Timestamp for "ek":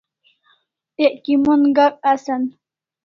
1.05-1.15